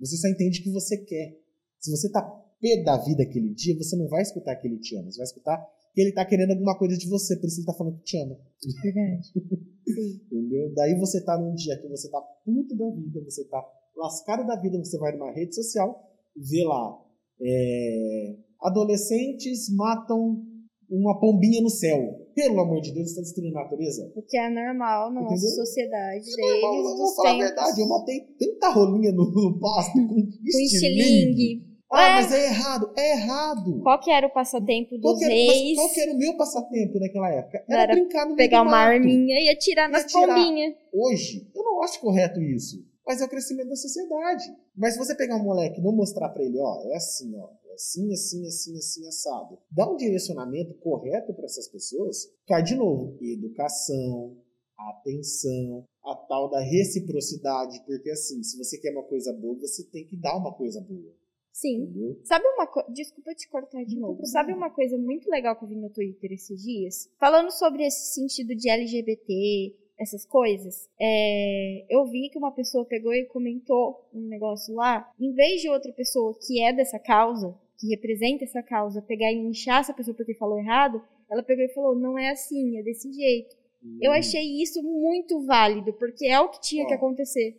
você 0.00 0.16
só 0.16 0.26
entende 0.28 0.60
o 0.60 0.62
que 0.62 0.70
você 0.70 0.96
quer. 1.04 1.38
Se 1.78 1.90
você 1.90 2.10
tá 2.10 2.22
pé 2.60 2.82
da 2.82 2.96
vida 3.04 3.22
aquele 3.22 3.52
dia, 3.52 3.76
você 3.76 3.94
não 3.94 4.08
vai 4.08 4.22
escutar 4.22 4.56
que 4.56 4.66
ele 4.66 4.78
te 4.78 4.96
ama, 4.96 5.10
você 5.10 5.18
vai 5.18 5.26
escutar 5.26 5.58
que 5.94 6.00
ele 6.00 6.12
tá 6.12 6.24
querendo 6.24 6.52
alguma 6.52 6.78
coisa 6.78 6.96
de 6.96 7.06
você, 7.08 7.36
por 7.36 7.46
isso 7.46 7.60
ele 7.60 7.66
tá 7.66 7.74
falando 7.74 7.98
que 7.98 8.04
te 8.04 8.16
ama, 8.16 8.38
Verdade. 8.82 9.32
entendeu? 10.32 10.72
Daí 10.74 10.98
você 10.98 11.22
tá 11.22 11.38
num 11.38 11.54
dia 11.54 11.78
que 11.78 11.88
você 11.88 12.10
tá 12.10 12.20
puto 12.44 12.74
da 12.74 12.90
vida, 12.90 13.22
você 13.24 13.44
tá 13.44 13.62
lascado 13.96 14.46
da 14.46 14.56
vida, 14.56 14.78
você 14.78 14.96
vai 14.96 15.12
numa 15.12 15.32
rede 15.32 15.54
social, 15.54 16.10
vê 16.34 16.64
lá, 16.64 16.98
é, 17.40 18.36
adolescentes 18.62 19.68
matam 19.74 20.42
uma 20.90 21.18
pombinha 21.20 21.60
no 21.60 21.70
céu. 21.70 22.26
Pelo 22.34 22.60
amor 22.60 22.80
de 22.80 22.92
Deus, 22.92 23.08
está 23.08 23.20
destruindo 23.20 23.56
a 23.58 23.62
natureza? 23.62 24.10
O 24.14 24.22
que 24.22 24.36
é 24.38 24.48
normal 24.48 25.12
na 25.12 25.22
nossa 25.22 25.36
sociedade 25.48 26.24
Eu 26.30 26.36
deles, 26.36 26.60
vou, 26.60 26.74
eu 26.90 26.96
vou 26.96 27.14
falar 27.16 27.30
a 27.34 27.38
verdade, 27.38 27.80
eu 27.80 27.88
matei 27.88 28.20
tanta 28.38 28.68
rolinha 28.70 29.12
no, 29.12 29.24
no 29.30 29.58
pasto 29.60 29.92
com 29.92 30.16
estilingue. 30.46 31.66
Ah, 31.90 32.06
É. 32.06 32.12
mas 32.16 32.32
é 32.32 32.44
errado, 32.48 32.92
é 32.98 33.12
errado. 33.12 33.80
Qual 33.82 33.98
que 34.00 34.10
era 34.10 34.26
o 34.26 34.30
passatempo 34.32 35.00
Qual 35.00 35.14
dos 35.14 35.18
que, 35.20 35.24
era, 35.24 35.34
reis? 35.34 35.76
qual 35.76 35.90
que 35.92 36.00
era 36.00 36.12
o 36.12 36.18
meu 36.18 36.36
passatempo 36.36 36.98
naquela 37.00 37.30
época? 37.32 37.64
Era, 37.68 37.82
Era 37.84 37.94
brincar 37.94 38.26
no 38.28 38.36
Pegar 38.36 38.62
uma 38.62 38.76
arminha 38.76 39.40
e 39.40 39.48
atirar 39.48 39.88
nas 39.88 40.10
pombinhas. 40.12 40.74
Hoje, 40.92 41.50
eu 41.54 41.64
não 41.64 41.82
acho 41.82 41.98
correto 42.00 42.40
isso. 42.42 42.76
Mas 43.06 43.22
é 43.22 43.24
o 43.24 43.28
crescimento 43.28 43.70
da 43.70 43.76
sociedade. 43.76 44.44
Mas 44.76 44.92
se 44.92 44.98
você 44.98 45.14
pegar 45.14 45.36
um 45.36 45.42
moleque 45.44 45.80
e 45.80 45.82
não 45.82 45.92
mostrar 45.92 46.28
pra 46.28 46.44
ele, 46.44 46.58
ó, 46.60 46.82
é 46.92 46.96
assim, 46.96 47.34
ó, 47.38 47.48
é 47.66 47.67
assim, 47.78 48.12
assim, 48.12 48.44
assim, 48.46 48.76
assim, 48.76 49.06
assado. 49.06 49.58
Dá 49.70 49.88
um 49.88 49.96
direcionamento 49.96 50.74
correto 50.74 51.32
pra 51.32 51.44
essas 51.44 51.68
pessoas. 51.68 52.28
Cara, 52.46 52.60
de 52.60 52.74
novo, 52.74 53.16
educação, 53.22 54.36
atenção, 54.76 55.86
a 56.04 56.14
tal 56.14 56.50
da 56.50 56.60
reciprocidade. 56.60 57.80
Porque 57.86 58.10
assim, 58.10 58.42
se 58.42 58.58
você 58.58 58.78
quer 58.78 58.92
uma 58.92 59.04
coisa 59.04 59.32
boa, 59.32 59.58
você 59.60 59.84
tem 59.84 60.04
que 60.04 60.16
dar 60.16 60.36
uma 60.36 60.52
coisa 60.52 60.80
boa. 60.80 61.16
Sim. 61.52 61.82
Entendeu? 61.82 62.20
Sabe 62.24 62.44
uma 62.46 62.66
coisa. 62.66 62.90
Desculpa 62.92 63.34
te 63.34 63.48
cortar 63.48 63.84
de 63.84 63.96
novo. 63.96 64.24
Sabe 64.26 64.52
uma 64.52 64.70
coisa 64.70 64.98
muito 64.98 65.30
legal 65.30 65.56
que 65.56 65.64
eu 65.64 65.68
vi 65.68 65.76
no 65.76 65.90
Twitter 65.90 66.32
esses 66.32 66.60
dias? 66.60 67.08
Falando 67.18 67.50
sobre 67.50 67.84
esse 67.84 68.12
sentido 68.14 68.54
de 68.54 68.68
LGBT, 68.68 69.74
essas 69.98 70.24
coisas. 70.24 70.88
é, 71.00 71.84
eu 71.88 72.06
vi 72.06 72.30
que 72.30 72.38
uma 72.38 72.52
pessoa 72.52 72.84
pegou 72.84 73.12
e 73.12 73.26
comentou 73.26 74.08
um 74.14 74.20
negócio 74.28 74.74
lá. 74.74 75.10
Em 75.18 75.32
vez 75.32 75.60
de 75.60 75.68
outra 75.68 75.92
pessoa 75.92 76.36
que 76.46 76.62
é 76.62 76.72
dessa 76.72 76.98
causa, 76.98 77.54
que 77.78 77.88
representa 77.88 78.44
essa 78.44 78.62
causa, 78.62 79.00
pegar 79.02 79.32
e 79.32 79.36
inchar 79.36 79.80
essa 79.80 79.94
pessoa 79.94 80.16
porque 80.16 80.34
falou 80.34 80.58
errado, 80.58 81.00
ela 81.30 81.42
pegou 81.42 81.64
e 81.64 81.72
falou: 81.74 81.94
não 81.98 82.18
é 82.18 82.30
assim, 82.30 82.78
é 82.78 82.82
desse 82.82 83.12
jeito. 83.12 83.56
Eu 84.00 84.10
Hum, 84.10 84.14
achei 84.14 84.60
isso 84.60 84.82
muito 84.82 85.44
válido, 85.46 85.92
porque 85.92 86.26
é 86.26 86.40
o 86.40 86.48
que 86.48 86.60
tinha 86.60 86.86
que 86.86 86.94
acontecer. 86.94 87.56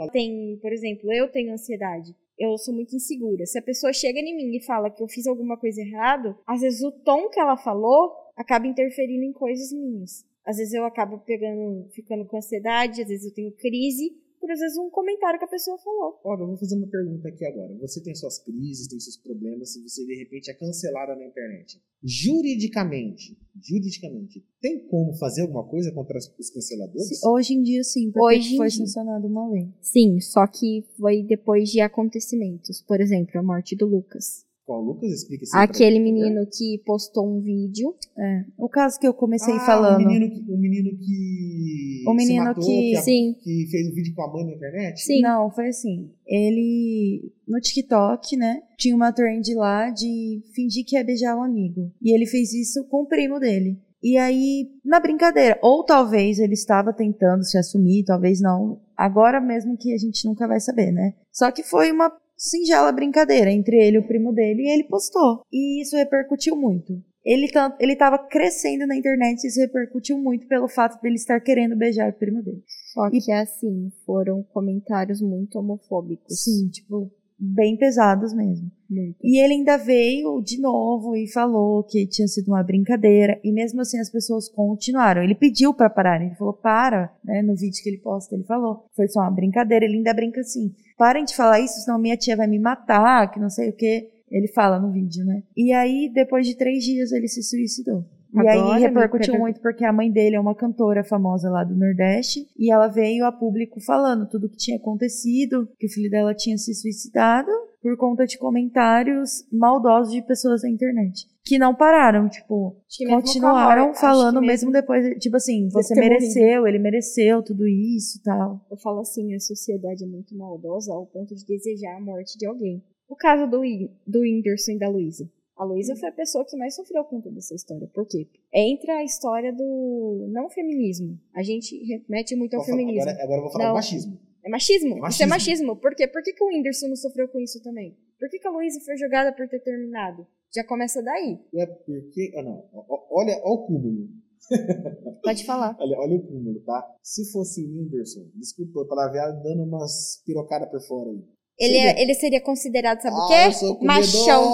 Olha 0.00 0.10
tem, 0.10 0.58
por 0.60 0.72
exemplo, 0.72 1.12
eu 1.12 1.30
tenho 1.30 1.52
ansiedade. 1.52 2.12
Eu 2.36 2.58
sou 2.58 2.74
muito 2.74 2.96
insegura. 2.96 3.46
Se 3.46 3.56
a 3.58 3.62
pessoa 3.62 3.92
chega 3.92 4.18
em 4.18 4.34
mim 4.34 4.56
e 4.56 4.64
fala 4.64 4.90
que 4.90 5.00
eu 5.00 5.06
fiz 5.06 5.28
alguma 5.28 5.56
coisa 5.56 5.80
errado, 5.80 6.36
às 6.44 6.60
vezes 6.60 6.82
o 6.82 6.90
tom 6.90 7.28
que 7.28 7.38
ela 7.38 7.56
falou 7.56 8.10
acaba 8.36 8.66
interferindo 8.66 9.22
em 9.24 9.32
coisas 9.32 9.72
minhas. 9.72 10.24
Às 10.44 10.56
vezes 10.56 10.74
eu 10.74 10.84
acabo 10.84 11.18
pegando, 11.18 11.88
ficando 11.92 12.24
com 12.26 12.36
ansiedade, 12.36 13.02
às 13.02 13.08
vezes 13.08 13.26
eu 13.26 13.34
tenho 13.34 13.52
crise 13.52 14.10
por 14.42 14.50
às 14.50 14.58
vezes 14.58 14.76
um 14.76 14.90
comentário 14.90 15.38
que 15.38 15.44
a 15.44 15.48
pessoa 15.48 15.78
falou. 15.78 16.20
Olha, 16.24 16.42
eu 16.42 16.48
vou 16.48 16.56
fazer 16.56 16.74
uma 16.74 16.88
pergunta 16.88 17.28
aqui 17.28 17.46
agora. 17.46 17.72
Você 17.78 18.02
tem 18.02 18.12
suas 18.12 18.42
crises, 18.42 18.88
tem 18.88 18.98
seus 18.98 19.16
problemas, 19.16 19.72
se 19.72 19.80
você 19.80 20.04
de 20.04 20.16
repente 20.16 20.50
é 20.50 20.54
cancelada 20.54 21.14
na 21.14 21.24
internet. 21.24 21.80
Juridicamente, 22.02 23.38
juridicamente, 23.62 24.44
tem 24.60 24.84
como 24.88 25.14
fazer 25.14 25.42
alguma 25.42 25.64
coisa 25.64 25.92
contra 25.92 26.18
os 26.18 26.50
canceladores? 26.50 27.22
Hoje 27.24 27.54
em 27.54 27.62
dia, 27.62 27.84
sim, 27.84 28.10
porque 28.10 28.36
Hoje 28.36 28.56
foi 28.56 28.68
sancionada 28.68 29.24
uma 29.24 29.48
lei. 29.48 29.72
Sim, 29.80 30.18
só 30.18 30.44
que 30.48 30.84
foi 30.98 31.22
depois 31.22 31.70
de 31.70 31.80
acontecimentos. 31.80 32.82
Por 32.82 33.00
exemplo, 33.00 33.38
a 33.38 33.42
morte 33.44 33.76
do 33.76 33.86
Lucas. 33.86 34.44
Qual 34.72 34.80
Lucas 34.82 35.10
explica 35.12 35.44
isso? 35.44 35.54
Aquele 35.54 35.98
mim, 36.00 36.12
favor. 36.14 36.24
menino 36.30 36.46
que 36.50 36.82
postou 36.86 37.28
um 37.28 37.42
vídeo. 37.42 37.94
É. 38.18 38.44
O 38.56 38.70
caso 38.70 38.98
que 38.98 39.06
eu 39.06 39.12
comecei 39.12 39.52
Ah, 39.54 39.60
falando. 39.66 40.02
O 40.02 40.08
menino 40.08 40.30
que. 40.30 40.50
O 40.50 40.56
menino 40.56 40.90
que, 40.98 42.04
O 42.08 42.14
menino 42.14 42.40
se 42.42 42.48
matou, 42.48 42.64
que- 42.64 42.96
a- 42.96 43.02
Sim. 43.02 43.36
que 43.42 43.66
fez 43.70 43.88
um 43.88 43.94
vídeo 43.94 44.14
com 44.14 44.22
a 44.22 44.32
mãe 44.32 44.46
na 44.46 44.52
internet? 44.54 44.98
Sim. 45.02 45.20
Não, 45.20 45.50
foi 45.50 45.68
assim. 45.68 46.10
Ele, 46.26 47.30
no 47.46 47.60
TikTok, 47.60 48.34
né, 48.36 48.62
tinha 48.78 48.96
uma 48.96 49.12
trend 49.12 49.54
lá 49.54 49.90
de 49.90 50.40
fingir 50.54 50.86
que 50.86 50.96
ia 50.96 51.04
beijar 51.04 51.36
um 51.36 51.42
amigo. 51.42 51.92
E 52.00 52.14
ele 52.14 52.24
fez 52.24 52.54
isso 52.54 52.82
com 52.84 53.02
o 53.02 53.06
primo 53.06 53.38
dele. 53.38 53.78
E 54.02 54.16
aí, 54.16 54.68
na 54.84 54.98
brincadeira, 54.98 55.58
ou 55.62 55.84
talvez 55.84 56.38
ele 56.40 56.54
estava 56.54 56.92
tentando 56.92 57.44
se 57.44 57.56
assumir, 57.56 58.04
talvez 58.04 58.40
não. 58.40 58.80
Agora 58.96 59.40
mesmo 59.40 59.76
que 59.76 59.92
a 59.94 59.98
gente 59.98 60.26
nunca 60.26 60.48
vai 60.48 60.58
saber, 60.58 60.90
né? 60.90 61.14
Só 61.30 61.50
que 61.52 61.62
foi 61.62 61.92
uma 61.92 62.10
singela 62.48 62.90
brincadeira 62.92 63.50
entre 63.50 63.76
ele 63.76 63.96
e 63.96 64.00
o 64.00 64.06
primo 64.06 64.32
dele 64.32 64.62
e 64.62 64.70
ele 64.74 64.84
postou. 64.84 65.42
E 65.52 65.80
isso 65.82 65.96
repercutiu 65.96 66.56
muito. 66.56 67.00
Ele, 67.24 67.48
tan- 67.48 67.76
ele 67.78 67.94
tava 67.94 68.18
crescendo 68.18 68.84
na 68.86 68.96
internet 68.96 69.44
e 69.44 69.46
isso 69.46 69.60
repercutiu 69.60 70.18
muito 70.18 70.48
pelo 70.48 70.68
fato 70.68 71.00
dele 71.00 71.14
estar 71.14 71.38
querendo 71.40 71.76
beijar 71.76 72.10
o 72.10 72.12
primo 72.12 72.42
dele. 72.42 72.62
Só 72.92 73.06
E- 73.08 73.20
que 73.20 73.30
assim, 73.30 73.90
foram 74.04 74.42
comentários 74.52 75.20
muito 75.22 75.56
homofóbicos. 75.58 76.42
Sim, 76.42 76.68
tipo, 76.68 77.12
bem 77.38 77.76
pesados 77.76 78.34
mesmo. 78.34 78.70
Muito. 78.92 79.16
E 79.22 79.42
ele 79.42 79.54
ainda 79.54 79.76
veio 79.78 80.42
de 80.42 80.60
novo 80.60 81.16
e 81.16 81.26
falou 81.32 81.82
que 81.84 82.06
tinha 82.06 82.28
sido 82.28 82.48
uma 82.48 82.62
brincadeira. 82.62 83.40
E 83.42 83.50
mesmo 83.52 83.80
assim 83.80 83.98
as 83.98 84.10
pessoas 84.10 84.48
continuaram. 84.48 85.22
Ele 85.22 85.34
pediu 85.34 85.72
pra 85.72 85.88
parar. 85.88 86.20
Ele 86.22 86.34
falou, 86.34 86.52
para, 86.52 87.12
né? 87.24 87.40
No 87.42 87.54
vídeo 87.56 87.82
que 87.82 87.88
ele 87.88 87.98
posta, 87.98 88.34
ele 88.34 88.44
falou. 88.44 88.84
Foi 88.94 89.08
só 89.08 89.20
uma 89.20 89.30
brincadeira. 89.30 89.84
Ele 89.84 89.96
ainda 89.96 90.12
brinca 90.12 90.40
assim. 90.40 90.74
Parem 90.98 91.24
de 91.24 91.34
falar 91.34 91.60
isso, 91.60 91.80
senão 91.80 91.98
minha 91.98 92.16
tia 92.16 92.36
vai 92.36 92.46
me 92.46 92.58
matar, 92.58 93.30
que 93.30 93.40
não 93.40 93.48
sei 93.50 93.70
o 93.70 93.76
que. 93.76 94.10
Ele 94.30 94.48
fala 94.48 94.78
no 94.78 94.92
vídeo, 94.92 95.24
né? 95.24 95.42
E 95.56 95.72
aí, 95.72 96.10
depois 96.12 96.46
de 96.46 96.56
três 96.56 96.84
dias, 96.84 97.12
ele 97.12 97.28
se 97.28 97.42
suicidou. 97.42 98.04
E 98.34 98.48
aí 98.48 98.80
repercutiu 98.80 99.32
pega- 99.34 99.38
muito 99.38 99.60
porque 99.60 99.84
a 99.84 99.92
mãe 99.92 100.10
dele 100.10 100.36
é 100.36 100.40
uma 100.40 100.54
cantora 100.54 101.04
famosa 101.04 101.50
lá 101.50 101.62
do 101.64 101.76
Nordeste 101.76 102.46
e 102.58 102.72
ela 102.72 102.88
veio 102.88 103.26
a 103.26 103.30
público 103.32 103.78
falando 103.78 104.26
tudo 104.26 104.46
o 104.46 104.48
que 104.48 104.56
tinha 104.56 104.78
acontecido, 104.78 105.68
que 105.78 105.86
o 105.86 105.90
filho 105.90 106.10
dela 106.10 106.34
tinha 106.34 106.56
se 106.56 106.72
suicidado 106.74 107.50
por 107.82 107.96
conta 107.96 108.24
de 108.26 108.38
comentários 108.38 109.44
maldosos 109.52 110.12
de 110.12 110.22
pessoas 110.22 110.62
na 110.62 110.70
internet. 110.70 111.26
Que 111.44 111.58
não 111.58 111.74
pararam, 111.74 112.28
tipo, 112.28 112.76
mesmo 113.00 113.16
continuaram 113.20 113.86
morte- 113.86 114.00
falando 114.00 114.38
que 114.40 114.46
mesmo 114.46 114.70
depois, 114.70 115.18
tipo 115.18 115.36
assim, 115.36 115.68
você 115.70 115.92
mereceu, 115.96 116.66
ele 116.66 116.78
mereceu 116.78 117.42
tudo 117.42 117.66
isso 117.66 118.18
e 118.18 118.22
tal. 118.22 118.64
Eu 118.70 118.76
falo 118.78 119.00
assim, 119.00 119.34
a 119.34 119.40
sociedade 119.40 120.04
é 120.04 120.06
muito 120.06 120.36
maldosa 120.36 120.92
ao 120.94 121.04
ponto 121.06 121.34
de 121.34 121.44
desejar 121.44 121.96
a 121.96 122.00
morte 122.00 122.38
de 122.38 122.46
alguém. 122.46 122.82
O 123.08 123.16
caso 123.16 123.50
do, 123.50 123.60
do 124.06 124.20
Whindersson 124.20 124.72
e 124.72 124.78
da 124.78 124.88
Luísa. 124.88 125.28
A 125.56 125.64
Luísa 125.64 125.94
foi 125.96 126.08
a 126.08 126.12
pessoa 126.12 126.44
que 126.48 126.56
mais 126.56 126.74
sofreu 126.74 127.04
com 127.04 127.20
toda 127.20 127.36
essa 127.38 127.54
história. 127.54 127.88
Por 127.92 128.06
quê? 128.06 128.26
Entra 128.54 128.94
a 128.98 129.04
história 129.04 129.52
do 129.52 130.28
não 130.32 130.48
feminismo. 130.48 131.18
A 131.34 131.42
gente 131.42 131.76
remete 131.84 132.34
muito 132.36 132.54
ao 132.54 132.60
Vou 132.60 132.66
falar- 132.66 132.78
feminismo. 132.78 133.10
Agora, 133.10 133.24
agora 133.24 133.38
eu 133.38 133.42
vou 133.42 133.52
falar 133.52 133.64
Não. 133.64 133.72
do 133.72 133.76
machismo. 133.76 134.18
É 134.44 134.48
machismo. 134.48 135.04
É 135.04 135.08
Isso 135.08 135.22
é 135.22 135.26
machismo. 135.26 135.28
machismo. 135.28 135.76
Por 135.76 135.94
quê? 135.94 136.06
Por 136.08 136.22
que, 136.22 136.32
que 136.32 136.42
o 136.42 136.48
Whindersson 136.48 136.88
não 136.88 136.96
sofreu 136.96 137.28
com 137.28 137.40
isso 137.40 137.62
também? 137.62 137.96
Por 138.18 138.28
que, 138.28 138.38
que 138.38 138.46
a 138.46 138.50
Luísa 138.50 138.80
foi 138.84 138.96
jogada 138.96 139.32
por 139.32 139.48
ter 139.48 139.60
terminado? 139.60 140.26
Já 140.54 140.64
começa 140.64 141.02
daí. 141.02 141.38
É 141.54 141.66
porque. 141.66 142.32
Ah, 142.36 142.42
não. 142.42 142.68
Olha, 143.10 143.40
olha 143.42 143.54
o 143.54 143.66
cúmulo. 143.66 144.08
Pode 145.22 145.44
falar. 145.44 145.76
Olha, 145.78 145.98
olha 145.98 146.16
o 146.16 146.26
cúmulo, 146.26 146.60
tá? 146.60 146.84
Se 147.02 147.30
fosse 147.30 147.64
o 147.64 147.68
Whindersson, 147.68 148.28
desculpa 148.34 148.82
a 148.82 148.86
palavra, 148.86 149.30
dando 149.42 149.62
umas 149.62 150.22
pirocadas 150.26 150.68
por 150.68 150.80
fora 150.80 151.10
aí. 151.10 151.24
Ele, 151.58 151.74
Seria- 151.74 151.90
é- 151.90 152.02
ele 152.02 152.14
seria 152.14 152.40
considerado, 152.40 153.00
sabe 153.02 153.14
o 153.16 153.20
Ah, 153.20 153.28
quê? 153.28 153.52
sou 153.52 153.76
comedor! 153.76 153.96
Machão. 154.00 154.52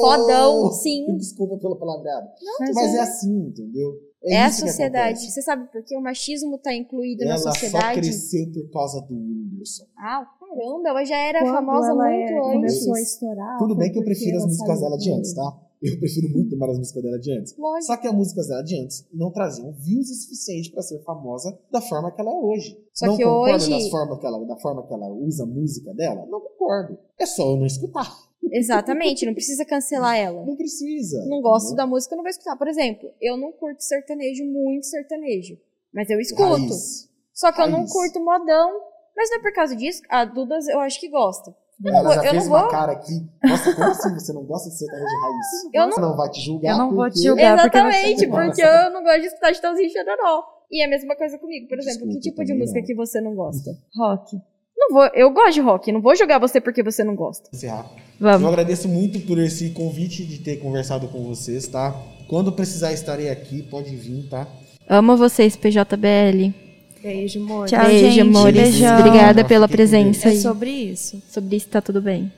Fodão, 0.00 0.70
sim. 0.72 1.16
Desculpa 1.16 1.58
pelo 1.58 1.76
palavreado. 1.76 2.28
Mas 2.60 2.74
Mas 2.74 2.94
é- 2.94 2.96
é 2.96 3.00
assim, 3.00 3.38
entendeu? 3.48 3.92
É, 4.22 4.42
a 4.42 4.48
isso 4.48 4.62
que 4.62 4.68
sociedade. 4.68 5.30
Você 5.30 5.40
sabe 5.42 5.66
por 5.72 5.82
que 5.82 5.96
o 5.96 6.00
machismo 6.02 6.58
tá 6.58 6.74
incluído 6.74 7.22
Ela 7.22 7.32
na 7.32 7.38
só 7.38 7.50
sociedade? 7.52 8.00
cresceu 8.00 8.46
por 8.52 8.70
causa 8.70 9.00
do 9.02 9.14
Whindersson. 9.14 9.84
Ah, 9.96 10.26
caramba, 10.38 10.88
ela 10.90 11.04
já 11.04 11.16
era 11.16 11.40
Quando 11.40 11.54
famosa 11.54 11.88
ela 11.90 12.04
muito 12.04 12.30
é- 12.32 12.38
antes. 12.38 12.52
começou 12.52 12.94
a 12.94 13.00
estourar. 13.00 13.58
Tudo 13.58 13.74
bem 13.74 13.90
que 13.90 13.98
eu 13.98 14.04
prefiro 14.04 14.36
as 14.36 14.42
ela 14.42 14.48
músicas 14.48 14.80
dela 14.80 14.98
de 14.98 15.12
antes, 15.12 15.34
tá? 15.34 15.58
Eu 15.82 15.98
prefiro 15.98 16.28
muito 16.30 16.56
mais 16.58 16.72
as 16.72 16.78
músicas 16.78 17.02
dela 17.02 17.18
de 17.18 17.32
antes. 17.38 17.56
Lógico. 17.56 17.86
Só 17.86 17.96
que 17.96 18.06
as 18.06 18.14
músicas 18.14 18.46
dela 18.48 18.62
de 18.62 18.82
antes 18.82 19.06
não 19.12 19.32
traziam 19.32 19.72
views 19.72 20.10
o 20.10 20.14
suficiente 20.14 20.70
pra 20.72 20.82
ser 20.82 21.02
famosa 21.04 21.58
da 21.72 21.80
forma 21.80 22.14
que 22.14 22.20
ela 22.20 22.30
é 22.30 22.34
hoje. 22.34 22.76
Só 22.92 23.06
não 23.06 23.16
que 23.16 23.24
concordo 23.24 23.54
hoje- 23.54 23.70
das 23.70 23.88
forma 23.88 24.18
que 24.18 24.26
ela, 24.26 24.46
da 24.46 24.56
forma 24.58 24.86
que 24.86 24.92
ela 24.92 25.08
usa 25.08 25.44
a 25.44 25.46
música 25.46 25.94
dela? 25.94 26.26
Não 26.26 26.40
concordo. 26.40 26.98
É 27.18 27.24
só 27.24 27.50
eu 27.52 27.56
não 27.56 27.66
escutar. 27.66 28.06
Exatamente, 28.52 29.24
não 29.26 29.32
precisa 29.34 29.64
cancelar 29.64 30.16
ela. 30.16 30.44
Não 30.44 30.56
precisa. 30.56 31.24
Não 31.26 31.40
gosto 31.40 31.66
entendeu? 31.68 31.76
da 31.84 31.86
música, 31.86 32.14
eu 32.14 32.16
não 32.16 32.24
vou 32.24 32.30
escutar. 32.30 32.56
Por 32.56 32.68
exemplo, 32.68 33.08
eu 33.20 33.36
não 33.36 33.52
curto 33.52 33.82
sertanejo, 33.82 34.44
muito 34.44 34.86
sertanejo. 34.86 35.56
Mas 35.94 36.08
eu 36.10 36.20
escuto. 36.20 36.42
Raiz. 36.42 37.08
Só 37.32 37.52
que 37.52 37.60
eu 37.60 37.68
não 37.70 37.80
Raiz. 37.80 37.92
curto 37.92 38.20
modão. 38.20 38.70
Mas 39.16 39.28
não 39.30 39.38
é 39.38 39.42
por 39.42 39.52
causa 39.52 39.76
disso. 39.76 40.02
A 40.08 40.24
Dudas 40.24 40.66
eu 40.68 40.78
acho 40.80 40.98
que 41.00 41.08
gosta. 41.08 41.54
Eu 41.84 41.92
não 41.92 42.12
Eu 42.12 42.20
fez 42.22 42.34
não 42.46 42.52
uma 42.52 42.60
vou. 42.62 42.68
cara 42.70 42.92
aqui. 42.92 43.12
Nossa, 43.42 43.74
como 43.74 43.86
assim 43.90 44.14
você 44.14 44.32
não 44.32 44.42
gosta 44.44 44.68
de 44.68 44.76
sertanejo 44.78 45.06
raiz? 45.22 45.46
Eu 45.74 45.82
não- 45.86 45.92
Você 45.92 46.00
não 46.00 46.16
vai 46.16 46.30
te 46.30 46.40
julgar. 46.42 46.72
Eu 46.72 46.78
não 46.78 46.94
vou 46.94 47.10
te 47.10 47.22
julgar. 47.22 47.54
Exatamente, 47.58 48.26
não 48.26 48.36
porque 48.36 48.62
eu 48.62 48.90
não 48.90 49.02
gosto 49.02 49.20
de 49.20 49.26
escutar 49.26 49.54
Chitãozinho 49.54 49.86
e 49.88 49.90
Chororó. 49.90 50.44
E 50.70 50.82
é 50.82 50.86
a 50.86 50.88
mesma 50.90 51.16
coisa 51.16 51.38
comigo. 51.38 51.66
Por 51.68 51.78
exemplo, 51.78 52.00
Desculpa, 52.06 52.14
que 52.14 52.20
tipo 52.30 52.44
de 52.44 52.54
música 52.54 52.78
não. 52.80 52.86
que 52.86 52.94
você 52.94 53.20
não 53.20 53.34
gosta? 53.34 53.70
Rock. 53.96 54.36
Não 54.76 54.94
vou, 54.94 55.06
eu 55.14 55.30
gosto 55.30 55.52
de 55.54 55.60
rock, 55.60 55.92
não 55.92 56.00
vou 56.00 56.14
jogar 56.16 56.38
você 56.38 56.60
porque 56.60 56.82
você 56.82 57.02
não 57.04 57.14
gosta. 57.14 57.48
encerrar. 57.52 57.84
Eu 58.18 58.26
Vamos. 58.26 58.48
agradeço 58.48 58.88
muito 58.88 59.20
por 59.26 59.38
esse 59.38 59.70
convite 59.70 60.24
de 60.24 60.38
ter 60.38 60.56
conversado 60.56 61.08
com 61.08 61.22
vocês, 61.24 61.66
tá? 61.66 61.94
Quando 62.28 62.52
precisar 62.52 62.92
estarei 62.92 63.28
aqui, 63.30 63.62
pode 63.62 63.94
vir, 63.96 64.28
tá? 64.30 64.46
Amo 64.88 65.16
vocês, 65.16 65.56
PJBL. 65.56 66.54
Beijo, 67.02 67.40
amor. 67.40 67.66
Tchau, 67.66 67.86
Beijo, 67.86 68.06
gente. 68.06 68.20
amores. 68.20 68.62
Beijão. 68.62 68.98
Obrigada 69.00 69.44
pela 69.44 69.66
presença 69.68 70.28
É 70.28 70.36
sobre 70.36 70.70
isso. 70.70 71.22
Sobre 71.28 71.56
isso 71.56 71.68
tá 71.68 71.80
tudo 71.80 72.00
bem. 72.02 72.30